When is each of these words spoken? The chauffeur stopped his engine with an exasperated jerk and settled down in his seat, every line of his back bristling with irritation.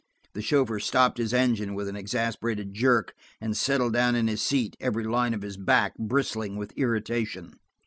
The 0.33 0.41
chauffeur 0.41 0.79
stopped 0.79 1.19
his 1.19 1.31
engine 1.31 1.75
with 1.75 1.87
an 1.87 1.95
exasperated 1.95 2.73
jerk 2.73 3.13
and 3.39 3.55
settled 3.55 3.93
down 3.93 4.15
in 4.15 4.27
his 4.27 4.41
seat, 4.41 4.75
every 4.79 5.03
line 5.03 5.35
of 5.35 5.43
his 5.43 5.57
back 5.57 5.93
bristling 5.99 6.55
with 6.57 6.73
irritation. 6.75 7.53